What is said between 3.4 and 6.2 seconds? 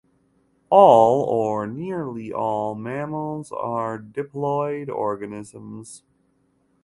are diploid organisms.